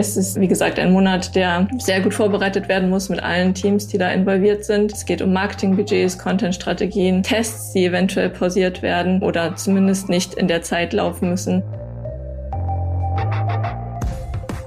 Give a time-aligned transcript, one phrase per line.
[0.00, 3.88] Es ist, wie gesagt, ein Monat, der sehr gut vorbereitet werden muss mit allen Teams,
[3.88, 4.92] die da involviert sind.
[4.92, 10.62] Es geht um Marketingbudgets, Contentstrategien, Tests, die eventuell pausiert werden oder zumindest nicht in der
[10.62, 11.64] Zeit laufen müssen.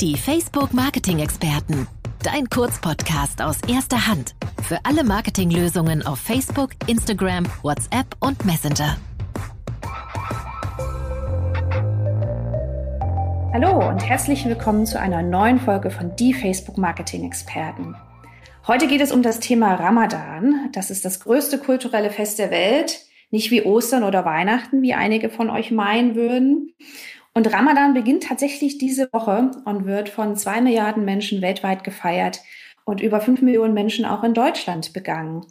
[0.02, 1.88] Die Facebook Marketing Experten.
[2.24, 4.36] Dein Kurzpodcast aus erster Hand.
[4.64, 8.98] Für alle Marketinglösungen auf Facebook, Instagram, WhatsApp und Messenger.
[13.54, 17.98] Hallo und herzlich willkommen zu einer neuen Folge von Die Facebook Marketing Experten.
[18.66, 20.70] Heute geht es um das Thema Ramadan.
[20.72, 23.02] Das ist das größte kulturelle Fest der Welt.
[23.30, 26.74] Nicht wie Ostern oder Weihnachten, wie einige von euch meinen würden.
[27.34, 32.40] Und Ramadan beginnt tatsächlich diese Woche und wird von zwei Milliarden Menschen weltweit gefeiert
[32.86, 35.46] und über fünf Millionen Menschen auch in Deutschland begangen.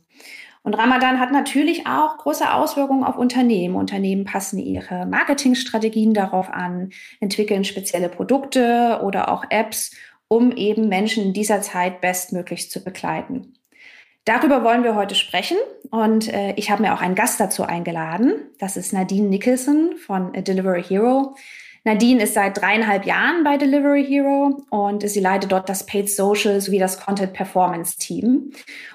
[0.63, 3.77] Und Ramadan hat natürlich auch große Auswirkungen auf Unternehmen.
[3.77, 9.97] Unternehmen passen ihre Marketingstrategien darauf an, entwickeln spezielle Produkte oder auch Apps,
[10.29, 13.55] um eben Menschen in dieser Zeit bestmöglich zu begleiten.
[14.27, 15.57] Darüber wollen wir heute sprechen
[15.91, 18.35] und äh, ich habe mir auch einen Gast dazu eingeladen.
[18.59, 21.35] Das ist Nadine Nicholson von Delivery Hero.
[21.85, 26.61] Nadine ist seit dreieinhalb Jahren bei Delivery Hero und sie leitet dort das Paid Social
[26.61, 28.53] sowie das Content Performance Team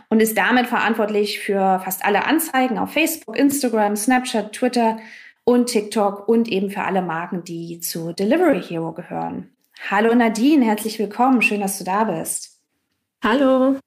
[0.10, 4.98] und ist damit verantwortlich für fast alle Anzeigen auf Facebook, Instagram, Snapchat, Twitter
[5.46, 9.50] und TikTok und eben für alle Marken, die zu Delivery Hero gehören.
[9.90, 11.42] Hallo Nadine, herzlich willkommen.
[11.42, 12.62] Schön, dass du da bist.
[13.24, 13.78] Hallo.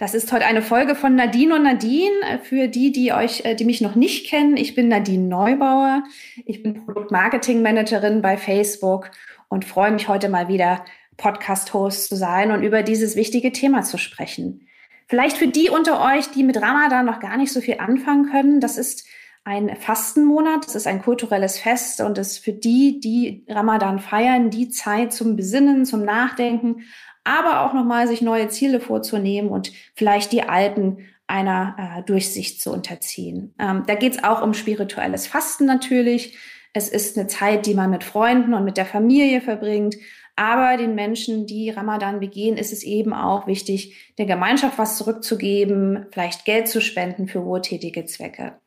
[0.00, 2.40] Das ist heute eine Folge von Nadine und Nadine.
[2.42, 6.04] Für die, die euch, äh, die mich noch nicht kennen, ich bin Nadine Neubauer.
[6.46, 9.10] Ich bin Produktmarketing-Managerin bei Facebook
[9.48, 10.86] und freue mich heute mal wieder
[11.18, 14.66] Podcast-Host zu sein und über dieses wichtige Thema zu sprechen.
[15.06, 18.60] Vielleicht für die unter euch, die mit Ramadan noch gar nicht so viel anfangen können,
[18.60, 19.06] das ist
[19.44, 24.70] ein Fastenmonat, das ist ein kulturelles Fest und ist für die, die Ramadan feiern, die
[24.70, 26.84] Zeit zum Besinnen, zum Nachdenken,
[27.24, 32.72] aber auch nochmal sich neue Ziele vorzunehmen und vielleicht die alten einer äh, Durchsicht zu
[32.72, 33.54] unterziehen.
[33.58, 36.36] Ähm, da geht es auch um spirituelles Fasten natürlich.
[36.72, 39.96] Es ist eine Zeit, die man mit Freunden und mit der Familie verbringt.
[40.36, 46.06] Aber den Menschen, die Ramadan begehen, ist es eben auch wichtig, der Gemeinschaft was zurückzugeben,
[46.12, 48.58] vielleicht Geld zu spenden für wohltätige Zwecke.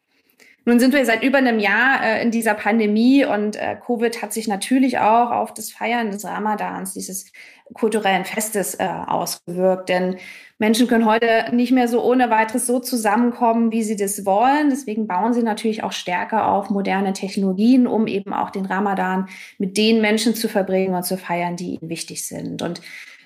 [0.65, 4.31] Nun sind wir seit über einem Jahr äh, in dieser Pandemie und äh, Covid hat
[4.31, 7.31] sich natürlich auch auf das Feiern des Ramadans, dieses
[7.73, 9.89] kulturellen Festes äh, ausgewirkt.
[9.89, 10.17] Denn
[10.59, 14.69] Menschen können heute nicht mehr so ohne weiteres so zusammenkommen, wie sie das wollen.
[14.69, 19.75] Deswegen bauen sie natürlich auch stärker auf moderne Technologien, um eben auch den Ramadan mit
[19.75, 22.61] den Menschen zu verbringen und zu feiern, die ihnen wichtig sind.
[22.61, 22.81] Und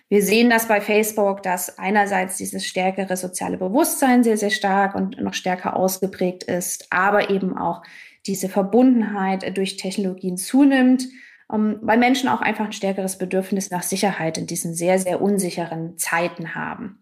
[0.10, 5.22] wir sehen das bei Facebook, dass einerseits dieses stärkere soziale Bewusstsein sehr, sehr stark und
[5.22, 7.84] noch stärker ausgeprägt ist, aber eben auch
[8.26, 11.08] diese Verbundenheit durch Technologien zunimmt
[11.52, 15.98] ähm, weil Menschen auch einfach ein stärkeres Bedürfnis nach Sicherheit in diesen sehr, sehr unsicheren
[15.98, 17.00] Zeiten haben.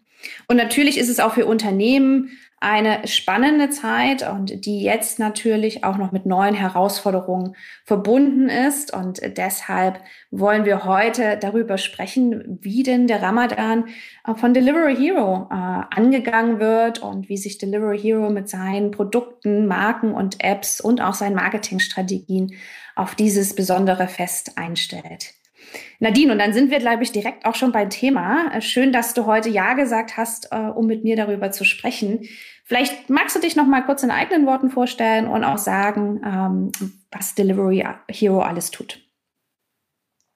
[0.48, 5.98] Und natürlich ist es auch für Unternehmen eine spannende Zeit und die jetzt natürlich auch
[5.98, 8.94] noch mit neuen Herausforderungen verbunden ist.
[8.94, 10.00] Und deshalb
[10.30, 13.88] wollen wir heute darüber sprechen, wie denn der Ramadan
[14.26, 19.66] äh, von Delivery Hero äh, angegangen wird und wie sich Delivery Hero mit seinen Produkten,
[19.66, 22.54] Marken und Apps und auch seinen Marketingstrategien
[22.94, 25.34] auf dieses besondere Fest einstellt.
[25.98, 28.52] Nadine, und dann sind wir, glaube ich, direkt auch schon beim Thema.
[28.52, 32.28] Äh, schön, dass du heute Ja gesagt hast, äh, um mit mir darüber zu sprechen.
[32.64, 36.72] Vielleicht magst du dich noch mal kurz in eigenen Worten vorstellen und auch sagen, ähm,
[37.12, 39.00] was Delivery Hero alles tut.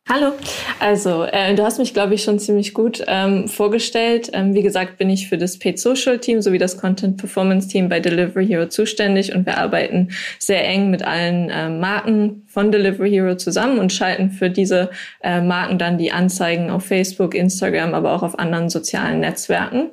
[0.08, 0.32] Hallo,
[0.80, 4.30] also äh, du hast mich, glaube ich, schon ziemlich gut ähm, vorgestellt.
[4.32, 7.88] Ähm, wie gesagt, bin ich für das Paid Social Team sowie das Content Performance Team
[7.88, 10.08] bei Delivery Hero zuständig und wir arbeiten
[10.38, 14.90] sehr eng mit allen äh, Marken von Delivery Hero zusammen und schalten für diese
[15.22, 19.90] äh, Marken dann die Anzeigen auf Facebook, Instagram, aber auch auf anderen sozialen Netzwerken.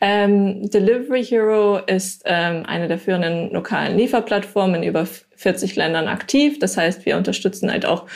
[0.00, 5.06] Ähm, Delivery Hero ist ähm, eine der führenden lokalen Lieferplattformen in über
[5.36, 6.58] 40 Ländern aktiv.
[6.58, 8.06] Das heißt, wir unterstützen halt auch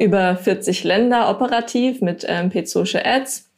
[0.00, 3.50] über 40 Länder operativ mit ähm, Paid Ads.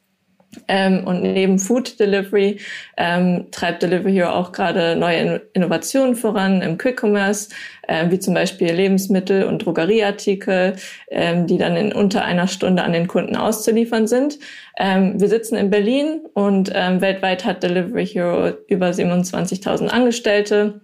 [0.68, 2.58] Ähm, und neben Food Delivery
[2.98, 7.48] ähm, treibt Delivery Hero auch gerade neue Innovationen voran im Quick Commerce,
[7.88, 10.76] äh, wie zum Beispiel Lebensmittel und Drogerieartikel,
[11.10, 14.38] ähm, die dann in unter einer Stunde an den Kunden auszuliefern sind.
[14.76, 20.82] Ähm, wir sitzen in Berlin und ähm, weltweit hat Delivery Hero über 27.000 Angestellte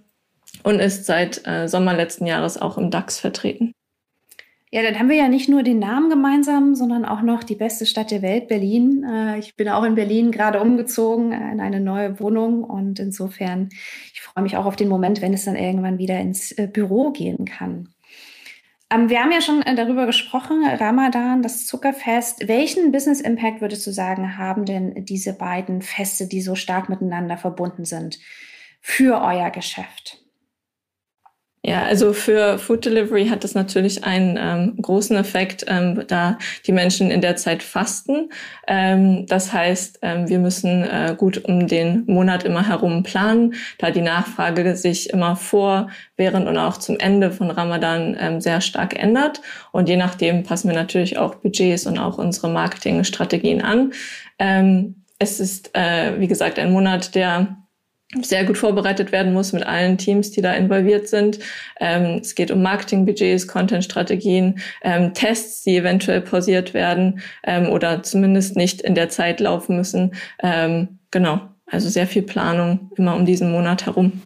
[0.62, 3.75] und ist seit äh, Sommer letzten Jahres auch im DAX vertreten.
[4.70, 7.87] Ja, dann haben wir ja nicht nur den Namen gemeinsam, sondern auch noch die beste
[7.87, 9.03] Stadt der Welt, Berlin.
[9.03, 13.70] Äh, ich bin auch in Berlin gerade umgezogen äh, in eine neue Wohnung und insofern,
[14.12, 17.12] ich freue mich auch auf den Moment, wenn es dann irgendwann wieder ins äh, Büro
[17.12, 17.88] gehen kann.
[18.91, 22.47] Ähm, wir haben ja schon darüber gesprochen, Ramadan, das Zuckerfest.
[22.47, 27.38] Welchen Business Impact würdest du sagen, haben denn diese beiden Feste, die so stark miteinander
[27.38, 28.19] verbunden sind,
[28.82, 30.23] für euer Geschäft?
[31.69, 36.73] Ja, also für Food Delivery hat das natürlich einen ähm, großen Effekt, ähm, da die
[36.73, 38.31] Menschen in der Zeit fasten.
[38.67, 43.91] Ähm, das heißt, ähm, wir müssen äh, gut um den Monat immer herum planen, da
[43.91, 48.99] die Nachfrage sich immer vor, während und auch zum Ende von Ramadan ähm, sehr stark
[48.99, 49.43] ändert.
[49.70, 53.93] Und je nachdem passen wir natürlich auch Budgets und auch unsere Marketingstrategien an.
[54.38, 57.59] Ähm, es ist, äh, wie gesagt, ein Monat, der
[58.22, 61.40] sehr gut vorbereitet werden muss mit allen Teams, die da involviert sind.
[61.78, 68.56] Ähm, es geht um Marketingbudgets, Content-Strategien, ähm, Tests, die eventuell pausiert werden ähm, oder zumindest
[68.56, 70.14] nicht in der Zeit laufen müssen.
[70.43, 74.22] Ähm, genau, also sehr viel Planung immer um diesen Monat herum.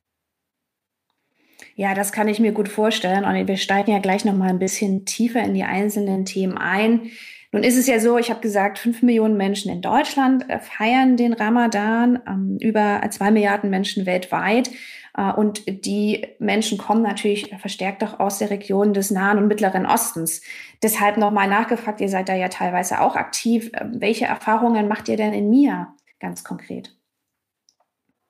[1.74, 3.24] Ja, das kann ich mir gut vorstellen.
[3.24, 7.10] Und wir steigen ja gleich noch mal ein bisschen tiefer in die einzelnen Themen ein.
[7.52, 11.18] Nun ist es ja so, ich habe gesagt, fünf Millionen Menschen in Deutschland äh, feiern
[11.18, 14.70] den Ramadan, ähm, über zwei Milliarden Menschen weltweit.
[15.16, 19.84] Äh, und die Menschen kommen natürlich verstärkt auch aus der Region des Nahen und Mittleren
[19.84, 20.40] Ostens.
[20.82, 23.70] Deshalb nochmal nachgefragt, ihr seid da ja teilweise auch aktiv.
[23.74, 26.96] Ähm, welche Erfahrungen macht ihr denn in Mia ganz konkret?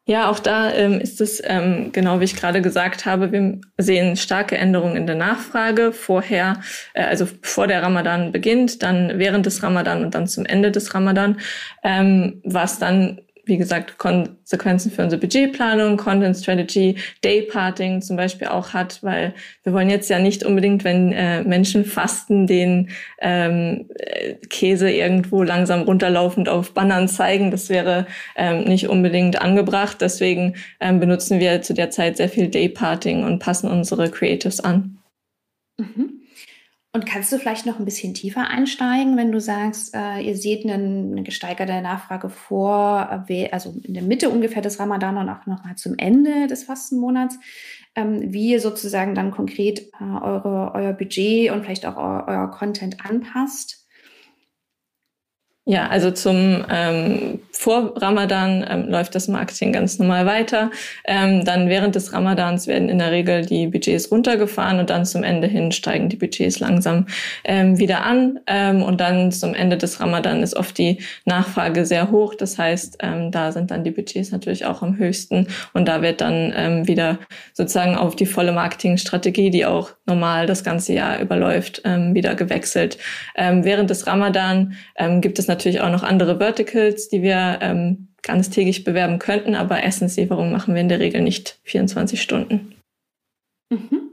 [0.05, 4.17] Ja, auch da ähm, ist es ähm, genau wie ich gerade gesagt habe, wir sehen
[4.17, 5.93] starke Änderungen in der Nachfrage.
[5.93, 6.61] Vorher,
[6.95, 10.93] äh, also vor der Ramadan beginnt, dann während des Ramadan und dann zum Ende des
[10.93, 11.39] Ramadan,
[11.85, 18.73] ähm, was dann wie gesagt, Konsequenzen für unsere Budgetplanung, Content Strategy, Dayparting zum Beispiel auch
[18.73, 19.35] hat, weil
[19.65, 22.91] wir wollen jetzt ja nicht unbedingt, wenn äh, Menschen fasten, den
[23.21, 23.89] ähm,
[24.49, 27.51] Käse irgendwo langsam runterlaufend auf Bannern zeigen.
[27.51, 28.07] Das wäre
[28.37, 30.01] ähm, nicht unbedingt angebracht.
[30.01, 34.99] Deswegen ähm, benutzen wir zu der Zeit sehr viel Dayparting und passen unsere Creatives an.
[35.79, 36.22] Mhm.
[36.95, 40.67] Und kannst du vielleicht noch ein bisschen tiefer einsteigen, wenn du sagst, äh, ihr seht
[40.67, 45.47] einen, eine gesteigerte Nachfrage vor, äh, also in der Mitte ungefähr des Ramadan und auch
[45.47, 47.39] noch mal zum Ende des Fastenmonats,
[47.95, 52.51] ähm, wie ihr sozusagen dann konkret äh, eure, euer Budget und vielleicht auch eu euer
[52.51, 53.82] Content anpasst?
[55.73, 60.71] Ja, also zum ähm, vor Ramadan ähm, läuft das Marketing ganz normal weiter.
[61.07, 65.23] Ähm, dann während des Ramadans werden in der Regel die Budgets runtergefahren und dann zum
[65.23, 67.07] Ende hin steigen die Budgets langsam
[67.45, 68.41] ähm, wieder an.
[68.47, 72.35] Ähm, und dann zum Ende des Ramadan ist oft die Nachfrage sehr hoch.
[72.35, 76.21] Das heißt, ähm, da sind dann die Budgets natürlich auch am höchsten und da wird
[76.21, 77.19] dann ähm, wieder
[77.55, 82.99] sozusagen auf die volle Marketingstrategie, die auch normal das ganze Jahr überläuft, ähm, wieder gewechselt.
[83.37, 88.09] Ähm, während des Ramadan ähm, gibt es natürlich auch noch andere Verticals, die wir ähm,
[88.23, 92.75] ganz täglich bewerben könnten, aber Essenslieferung machen wir in der Regel nicht 24 Stunden.
[93.71, 94.11] Mhm.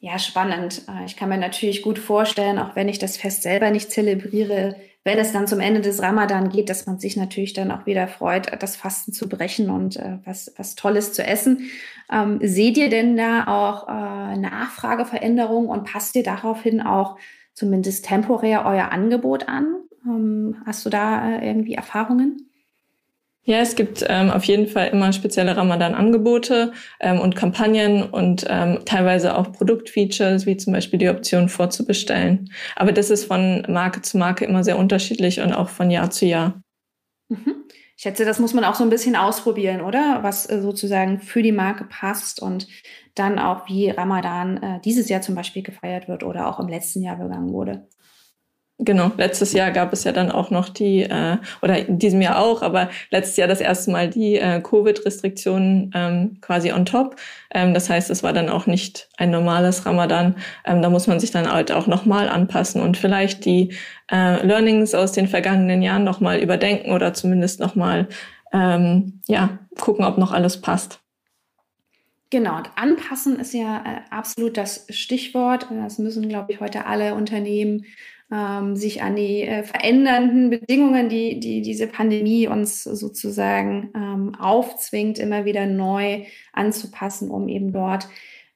[0.00, 0.82] Ja, spannend.
[0.88, 4.76] Äh, ich kann mir natürlich gut vorstellen, auch wenn ich das Fest selber nicht zelebriere,
[5.04, 8.08] wenn es dann zum Ende des Ramadan geht, dass man sich natürlich dann auch wieder
[8.08, 11.70] freut, das Fasten zu brechen und äh, was, was Tolles zu essen.
[12.12, 17.16] Ähm, seht ihr denn da auch äh, Nachfrageveränderungen und passt ihr daraufhin auch
[17.54, 19.76] zumindest temporär euer Angebot an?
[20.08, 22.48] Ähm, hast du da äh, irgendwie Erfahrungen?
[23.48, 28.80] Ja, es gibt ähm, auf jeden Fall immer spezielle Ramadan-Angebote ähm, und Kampagnen und ähm,
[28.84, 32.52] teilweise auch Produktfeatures, wie zum Beispiel die Option vorzubestellen.
[32.76, 36.26] Aber das ist von Marke zu Marke immer sehr unterschiedlich und auch von Jahr zu
[36.26, 36.60] Jahr.
[37.30, 37.64] Mhm.
[37.96, 40.18] Ich schätze, das muss man auch so ein bisschen ausprobieren, oder?
[40.22, 42.68] Was äh, sozusagen für die Marke passt und
[43.14, 47.00] dann auch, wie Ramadan äh, dieses Jahr zum Beispiel gefeiert wird oder auch im letzten
[47.00, 47.88] Jahr begangen wurde.
[48.80, 52.38] Genau, letztes Jahr gab es ja dann auch noch die, äh, oder in diesem Jahr
[52.38, 57.16] auch, aber letztes Jahr das erste Mal die äh, Covid-Restriktionen ähm, quasi on top.
[57.52, 60.36] Ähm, das heißt, es war dann auch nicht ein normales Ramadan.
[60.64, 63.74] Ähm, da muss man sich dann halt auch nochmal anpassen und vielleicht die
[64.12, 68.06] äh, Learnings aus den vergangenen Jahren nochmal überdenken oder zumindest nochmal
[68.52, 71.00] ähm, ja, gucken, ob noch alles passt.
[72.30, 75.66] Genau, und anpassen ist ja äh, absolut das Stichwort.
[75.70, 77.84] Das müssen, glaube ich, heute alle Unternehmen
[78.30, 85.18] ähm, sich an die äh, verändernden Bedingungen, die, die diese Pandemie uns sozusagen ähm, aufzwingt,
[85.18, 88.08] immer wieder neu anzupassen, um eben dort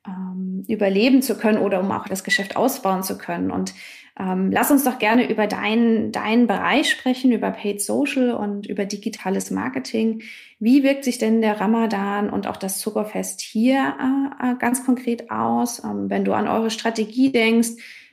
[0.06, 3.50] ähm, überleben zu können oder um auch das Geschäft ausbauen zu können.
[3.50, 3.72] Und
[4.18, 8.84] ähm, lass uns doch gerne über deinen, deinen Bereich sprechen, über Paid Social und über
[8.84, 10.22] digitales Marketing.
[10.58, 15.30] Wie wirkt sich denn der Ramadan und auch das Zuckerfest hier äh, äh ganz konkret
[15.30, 15.82] aus?
[15.82, 17.70] Ähm, wenn du an eure Strategie denkst,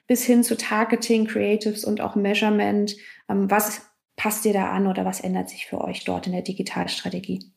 [0.10, 2.98] bis hin zu Targeting, Creatives und auch Measurement.
[3.30, 3.84] Ähm, was
[4.18, 7.54] passt dir da an oder was ändert sich für euch dort in der Digitalstrategie?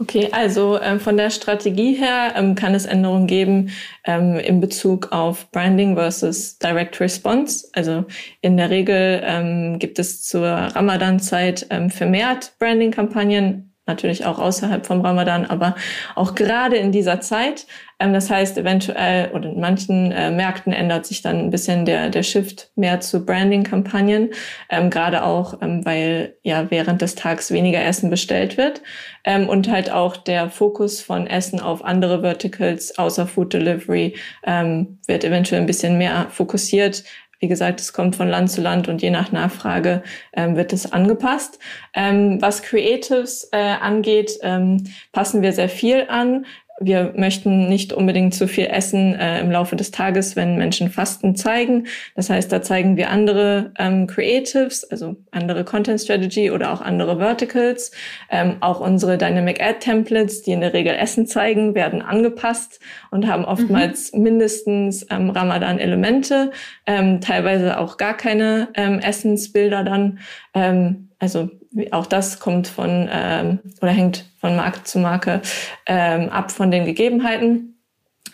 [0.00, 3.70] Okay, also ähm, von der Strategie her ähm, kann es Änderungen geben
[4.04, 7.68] ähm, in Bezug auf Branding versus Direct Response.
[7.74, 8.04] Also
[8.40, 15.00] in der Regel ähm, gibt es zur Ramadan-Zeit ähm, vermehrt Branding-Kampagnen, natürlich auch außerhalb vom
[15.00, 15.74] Ramadan, aber
[16.14, 17.66] auch gerade in dieser Zeit.
[18.00, 22.10] Ähm, das heißt, eventuell oder in manchen äh, Märkten ändert sich dann ein bisschen der,
[22.10, 24.30] der Shift mehr zu Branding-Kampagnen,
[24.70, 28.82] ähm, gerade auch, ähm, weil ja während des Tags weniger Essen bestellt wird.
[29.26, 35.62] Und halt auch der Fokus von Essen auf andere Verticals außer Food Delivery wird eventuell
[35.62, 37.04] ein bisschen mehr fokussiert,
[37.40, 40.92] wie gesagt, es kommt von Land zu Land und je nach Nachfrage ähm, wird es
[40.92, 41.58] angepasst.
[41.94, 46.46] Ähm, was Creatives äh, angeht, ähm, passen wir sehr viel an
[46.80, 51.36] wir möchten nicht unbedingt zu viel essen äh, im Laufe des Tages, wenn Menschen Fasten
[51.36, 51.86] zeigen.
[52.16, 57.18] Das heißt, da zeigen wir andere ähm, Creatives, also andere Content Strategy oder auch andere
[57.18, 57.92] Verticals.
[58.28, 62.80] Ähm, auch unsere Dynamic Ad Templates, die in der Regel Essen zeigen, werden angepasst
[63.12, 64.22] und haben oftmals mhm.
[64.22, 66.50] mindestens ähm, Ramadan-Elemente,
[66.86, 70.18] ähm, teilweise auch gar keine ähm, Essensbilder dann.
[70.54, 71.50] Ähm, also
[71.90, 75.42] auch das kommt von ähm, oder hängt von Marke zu Marke
[75.86, 77.74] ähm, ab von den Gegebenheiten.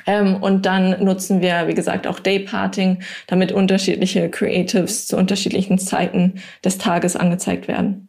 [0.06, 6.40] Ähm, und dann nutzen wir, wie gesagt, auch Dayparting, damit unterschiedliche Creatives zu unterschiedlichen Zeiten
[6.64, 8.08] des Tages angezeigt werden.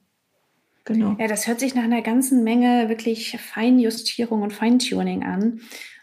[0.85, 1.15] Genau.
[1.19, 5.61] Ja, das hört sich nach einer ganzen Menge wirklich Feinjustierung und Feintuning an.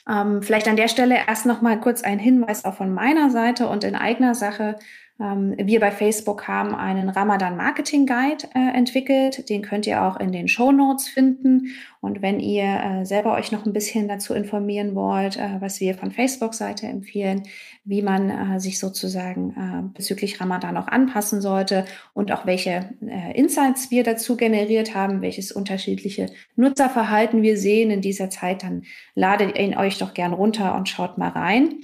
[0.09, 3.69] Ähm, vielleicht an der Stelle erst noch mal kurz ein Hinweis auch von meiner Seite
[3.69, 4.79] und in eigener Sache.
[5.21, 9.49] Ähm, wir bei Facebook haben einen Ramadan Marketing Guide äh, entwickelt.
[9.51, 11.75] Den könnt ihr auch in den Show Notes finden.
[12.01, 15.95] Und wenn ihr äh, selber euch noch ein bisschen dazu informieren wollt, äh, was wir
[15.95, 17.43] von Facebook-Seite empfehlen,
[17.85, 22.91] wie man sich sozusagen bezüglich Ramadan auch anpassen sollte und auch welche
[23.33, 28.83] Insights wir dazu generiert haben, welches unterschiedliche Nutzerverhalten wir sehen in dieser Zeit, dann
[29.15, 31.77] ladet ihn euch doch gern runter und schaut mal rein.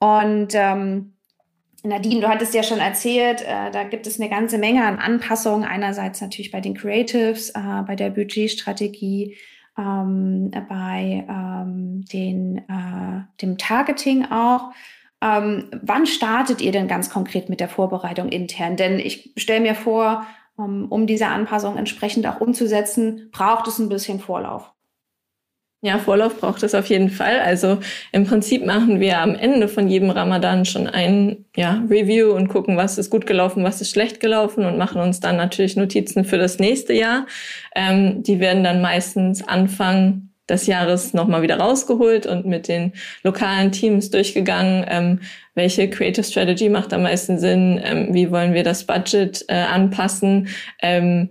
[0.00, 1.12] Und ähm,
[1.82, 5.64] Nadine, du hattest ja schon erzählt, äh, da gibt es eine ganze Menge an Anpassungen.
[5.64, 9.36] Einerseits natürlich bei den Creatives, äh, bei der Budgetstrategie,
[9.78, 14.72] ähm, bei ähm, den, äh, dem Targeting auch.
[15.22, 18.76] Ähm, wann startet ihr denn ganz konkret mit der Vorbereitung intern?
[18.76, 23.88] Denn ich stelle mir vor, um, um diese Anpassung entsprechend auch umzusetzen, braucht es ein
[23.88, 24.72] bisschen Vorlauf.
[25.82, 27.40] Ja, Vorlauf braucht es auf jeden Fall.
[27.40, 27.78] Also
[28.12, 32.76] im Prinzip machen wir am Ende von jedem Ramadan schon ein ja, Review und gucken,
[32.76, 36.36] was ist gut gelaufen, was ist schlecht gelaufen und machen uns dann natürlich Notizen für
[36.36, 37.26] das nächste Jahr.
[37.74, 43.72] Ähm, die werden dann meistens Anfang des Jahres nochmal wieder rausgeholt und mit den lokalen
[43.72, 45.20] Teams durchgegangen, ähm,
[45.54, 50.48] welche Creative Strategy macht am meisten Sinn, ähm, wie wollen wir das Budget äh, anpassen,
[50.82, 51.30] ähm,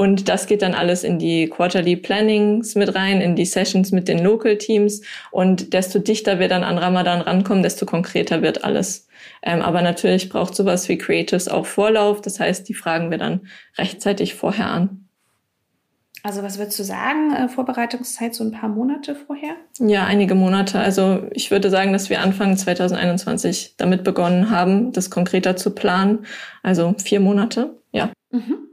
[0.00, 4.08] und das geht dann alles in die Quarterly Plannings mit rein, in die Sessions mit
[4.08, 5.02] den Local Teams.
[5.30, 9.08] Und desto dichter wir dann an Ramadan rankommen, desto konkreter wird alles.
[9.42, 12.22] Ähm, aber natürlich braucht sowas wie Creatives auch Vorlauf.
[12.22, 13.42] Das heißt, die fragen wir dann
[13.76, 15.06] rechtzeitig vorher an.
[16.22, 19.52] Also was würdest du sagen, äh, Vorbereitungszeit so ein paar Monate vorher?
[19.80, 20.78] Ja, einige Monate.
[20.78, 26.20] Also ich würde sagen, dass wir Anfang 2021 damit begonnen haben, das konkreter zu planen.
[26.62, 28.10] Also vier Monate, ja.
[28.30, 28.69] Mhm.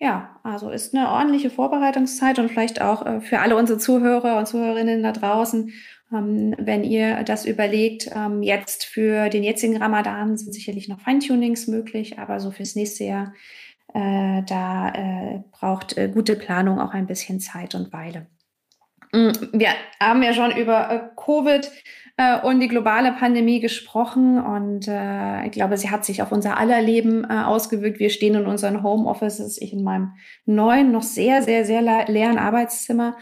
[0.00, 4.46] Ja, also ist eine ordentliche Vorbereitungszeit und vielleicht auch äh, für alle unsere Zuhörer und
[4.46, 5.72] Zuhörerinnen da draußen,
[6.12, 11.66] ähm, wenn ihr das überlegt, ähm, jetzt für den jetzigen Ramadan sind sicherlich noch Feintunings
[11.66, 13.34] möglich, aber so fürs nächste Jahr,
[13.92, 18.26] äh, da äh, braucht gute Planung auch ein bisschen Zeit und Weile.
[19.12, 21.70] Mm, wir haben ja schon über Covid
[22.18, 26.58] äh, und die globale Pandemie gesprochen und äh, ich glaube, sie hat sich auf unser
[26.58, 28.00] aller Leben äh, ausgewirkt.
[28.00, 30.12] Wir stehen in unseren Homeoffices, ich in meinem
[30.44, 33.16] neuen, noch sehr, sehr, sehr leeren Arbeitszimmer.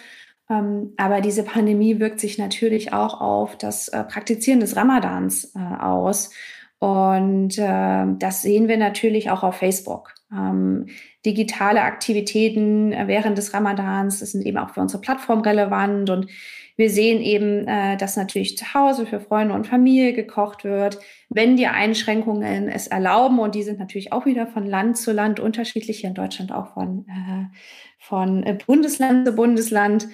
[0.48, 5.58] Ähm, aber diese Pandemie wirkt sich natürlich auch auf das äh, Praktizieren des Ramadans äh,
[5.58, 6.30] aus.
[6.78, 10.14] Und äh, das sehen wir natürlich auch auf Facebook.
[10.32, 10.86] Ähm,
[11.26, 16.28] digitale Aktivitäten äh, während des Ramadans, sind eben auch für unsere Plattform relevant und
[16.76, 20.98] wir sehen eben, äh, dass natürlich zu Hause für Freunde und Familie gekocht wird,
[21.30, 23.38] wenn die Einschränkungen es erlauben.
[23.38, 26.74] Und die sind natürlich auch wieder von Land zu Land unterschiedlich, hier in Deutschland auch
[26.74, 27.56] von, äh,
[27.98, 30.06] von äh, Bundesland zu Bundesland.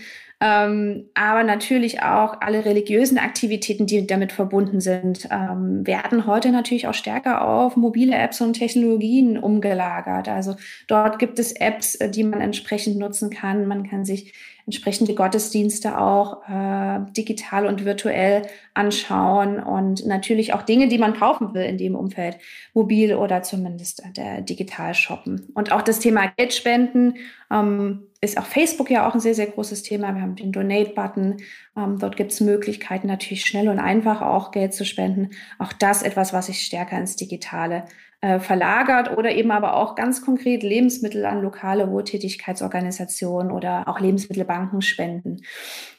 [0.44, 6.88] Ähm, aber natürlich auch alle religiösen Aktivitäten, die damit verbunden sind, ähm, werden heute natürlich
[6.88, 10.28] auch stärker auf mobile Apps und Technologien umgelagert.
[10.28, 10.56] Also
[10.88, 13.68] dort gibt es Apps, äh, die man entsprechend nutzen kann.
[13.68, 14.32] Man kann sich
[14.66, 18.42] entsprechende Gottesdienste auch äh, digital und virtuell
[18.74, 22.38] anschauen und natürlich auch Dinge, die man kaufen will in dem Umfeld,
[22.74, 25.48] mobil oder zumindest der digital shoppen.
[25.54, 27.16] Und auch das Thema Geldspenden
[27.50, 30.14] ähm, ist auch Facebook ja auch ein sehr, sehr großes Thema.
[30.14, 31.38] Wir haben den Donate-Button.
[31.76, 35.30] Ähm, dort gibt es Möglichkeiten, natürlich schnell und einfach auch Geld zu spenden.
[35.58, 37.84] Auch das etwas, was sich stärker ins Digitale
[38.22, 44.80] äh, verlagert oder eben aber auch ganz konkret Lebensmittel an lokale Wohltätigkeitsorganisationen oder auch Lebensmittelbanken
[44.80, 45.42] spenden.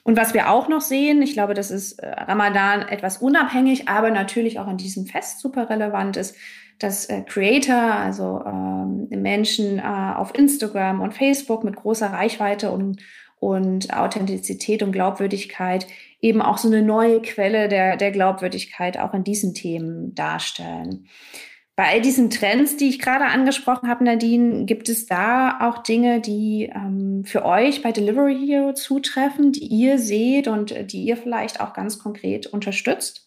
[0.03, 4.09] Und was wir auch noch sehen, ich glaube, das ist äh, Ramadan etwas unabhängig, aber
[4.09, 6.37] natürlich auch in diesem Fest super relevant ist,
[6.79, 13.01] dass äh, Creator, also ähm, Menschen äh, auf Instagram und Facebook mit großer Reichweite und,
[13.41, 15.87] und Authentizität und Glaubwürdigkeit
[16.21, 21.09] eben auch so eine neue Quelle der, der Glaubwürdigkeit auch in diesen Themen darstellen.
[21.75, 26.21] Bei all diesen Trends, die ich gerade angesprochen habe, Nadine, gibt es da auch Dinge,
[26.21, 31.17] die ähm, für euch bei Delivery Hero zutreffen, die ihr seht und äh, die ihr
[31.17, 33.22] vielleicht auch ganz konkret unterstützt?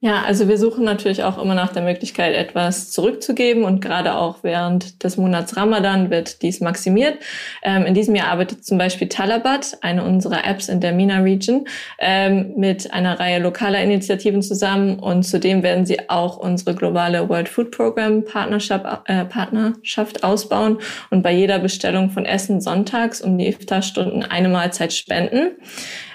[0.00, 4.44] Ja, also wir suchen natürlich auch immer nach der Möglichkeit, etwas zurückzugeben und gerade auch
[4.44, 7.18] während des Monats Ramadan wird dies maximiert.
[7.64, 11.66] Ähm, in diesem Jahr arbeitet zum Beispiel Talabat, eine unserer Apps in der MENA Region,
[11.98, 17.48] ähm, mit einer Reihe lokaler Initiativen zusammen und zudem werden sie auch unsere globale World
[17.48, 20.78] Food Program Partnerschaft, äh, Partnerschaft ausbauen
[21.10, 25.56] und bei jeder Bestellung von Essen sonntags um die Iftar-Stunden eine Mahlzeit spenden.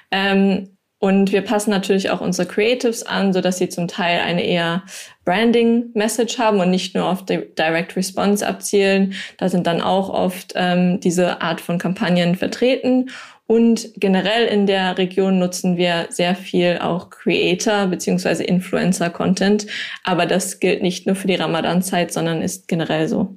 [0.09, 0.69] Ähm,
[1.03, 4.83] und wir passen natürlich auch unsere Creatives an, so dass sie zum Teil eine eher
[5.25, 9.13] Branding-Message haben und nicht nur auf die Direct Response abzielen.
[9.37, 13.09] Da sind dann auch oft ähm, diese Art von Kampagnen vertreten.
[13.47, 18.45] Und generell in der Region nutzen wir sehr viel auch Creator bzw.
[18.45, 19.67] Influencer-Content.
[20.05, 23.35] Aber das gilt nicht nur für die Ramadan-Zeit, sondern ist generell so.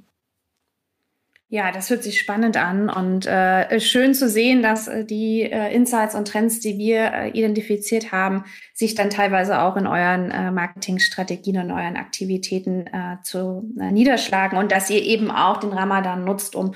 [1.48, 5.72] Ja, das hört sich spannend an und äh, schön zu sehen, dass äh, die äh,
[5.72, 10.50] Insights und Trends, die wir äh, identifiziert haben, sich dann teilweise auch in euren äh,
[10.50, 16.56] Marketingstrategien und euren Aktivitäten äh, zu niederschlagen und dass ihr eben auch den Ramadan nutzt,
[16.56, 16.74] um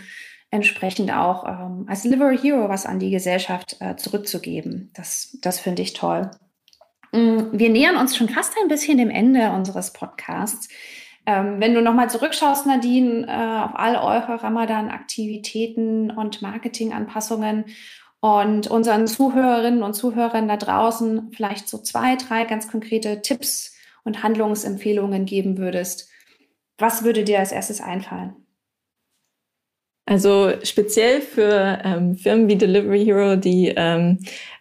[0.53, 4.91] entsprechend auch ähm, als Delivery Hero was an die Gesellschaft zurückzugeben.
[4.95, 6.31] Das, das finde ich toll.
[7.13, 10.69] Mm, wir nähern uns schon fast ein bisschen dem Ende unseres Podcasts.
[11.27, 17.67] Ähm, wenn du nochmal zurückschaust, Nadine, äh, auf all eure Ramadan-Aktivitäten und Marketinganpassungen
[18.21, 24.23] und unseren Zuhörerinnen und Zuhörern da draußen vielleicht so zwei, drei ganz konkrete Tipps und
[24.23, 26.09] Handlungsempfehlungen geben würdest,
[26.79, 28.35] was würde dir als erstes einfallen?
[30.07, 34.19] Also speziell für ähm, Firmen wie Delivery Hero, die ähm,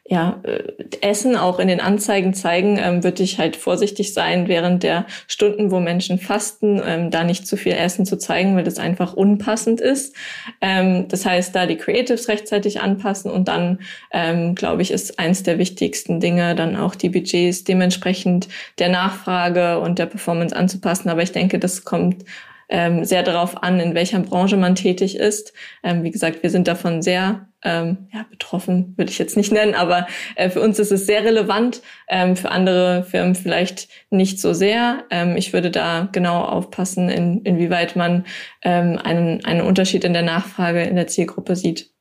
[0.09, 0.63] ja, äh,
[1.01, 5.69] Essen auch in den Anzeigen zeigen, ähm, würde ich halt vorsichtig sein, während der Stunden,
[5.69, 9.79] wo Menschen fasten, ähm, da nicht zu viel Essen zu zeigen, weil das einfach unpassend
[9.79, 10.15] ist.
[10.61, 15.43] Ähm, das heißt, da die Creatives rechtzeitig anpassen und dann, ähm, glaube ich, ist eins
[15.43, 18.47] der wichtigsten Dinge, dann auch die Budgets dementsprechend
[18.79, 21.09] der Nachfrage und der Performance anzupassen.
[21.09, 22.25] Aber ich denke, das kommt
[22.67, 25.53] ähm, sehr darauf an, in welcher Branche man tätig ist.
[25.83, 29.75] Ähm, wie gesagt, wir sind davon sehr ähm, ja, betroffen, würde ich jetzt nicht nennen,
[29.75, 34.53] aber äh, für uns ist es sehr relevant, ähm, für andere Firmen vielleicht nicht so
[34.53, 35.03] sehr.
[35.09, 38.25] Ähm, ich würde da genau aufpassen, in, inwieweit man
[38.61, 41.91] ähm, einen, einen Unterschied in der Nachfrage in der Zielgruppe sieht.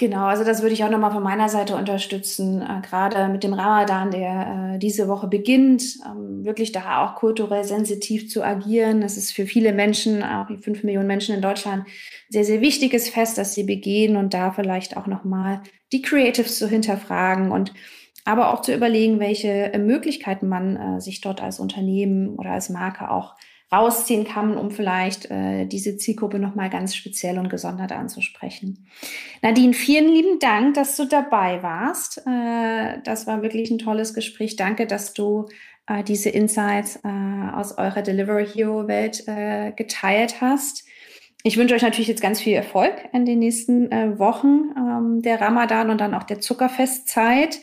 [0.00, 3.52] Genau, also das würde ich auch nochmal von meiner Seite unterstützen, äh, gerade mit dem
[3.52, 9.02] Ramadan, der äh, diese Woche beginnt, ähm, wirklich da auch kulturell sensitiv zu agieren.
[9.02, 11.84] Das ist für viele Menschen, auch die fünf Millionen Menschen in Deutschland,
[12.30, 15.60] sehr, sehr wichtiges Fest, dass sie begehen und da vielleicht auch nochmal
[15.92, 17.74] die Creatives zu hinterfragen und
[18.24, 23.10] aber auch zu überlegen, welche Möglichkeiten man äh, sich dort als Unternehmen oder als Marke
[23.10, 23.34] auch
[23.72, 28.86] rausziehen kann, um vielleicht äh, diese Zielgruppe nochmal ganz speziell und gesondert anzusprechen.
[29.42, 32.18] Nadine, vielen lieben Dank, dass du dabei warst.
[32.26, 34.56] Äh, das war wirklich ein tolles Gespräch.
[34.56, 35.46] Danke, dass du
[35.86, 40.84] äh, diese Insights äh, aus eurer Delivery Hero Welt äh, geteilt hast.
[41.42, 45.40] Ich wünsche euch natürlich jetzt ganz viel Erfolg in den nächsten äh, Wochen ähm, der
[45.40, 47.60] Ramadan und dann auch der Zuckerfestzeit.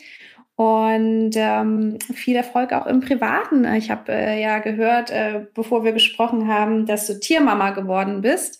[0.58, 3.64] Und ähm, viel Erfolg auch im Privaten.
[3.76, 8.58] Ich habe äh, ja gehört, äh, bevor wir gesprochen haben, dass du Tiermama geworden bist.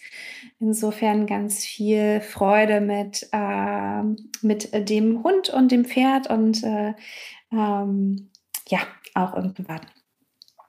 [0.60, 4.02] Insofern ganz viel Freude mit, äh,
[4.42, 6.94] mit dem Hund und dem Pferd und äh,
[7.50, 8.30] ähm,
[8.68, 8.78] ja,
[9.14, 9.88] auch im Privaten.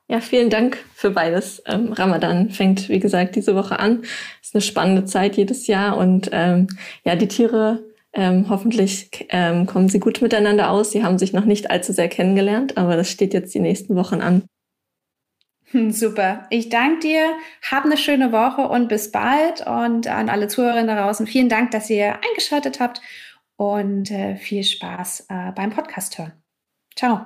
[0.08, 1.62] Ja, vielen Dank für beides.
[1.68, 4.02] Ähm, Ramadan fängt, wie gesagt, diese Woche an.
[4.42, 6.70] Ist eine spannende Zeit jedes Jahr und ähm,
[7.04, 10.92] ja, die Tiere ähm, hoffentlich ähm, kommen sie gut miteinander aus.
[10.92, 14.22] Sie haben sich noch nicht allzu sehr kennengelernt, aber das steht jetzt die nächsten Wochen
[14.22, 14.44] an.
[15.72, 16.48] Super.
[16.50, 17.34] Ich danke dir.
[17.70, 19.66] Hab eine schöne Woche und bis bald.
[19.66, 23.02] Und an alle Zuhörerinnen da draußen, vielen Dank, dass ihr eingeschaltet habt
[23.56, 26.34] und äh, viel Spaß äh, beim Podcast hören.
[26.96, 27.26] Ciao.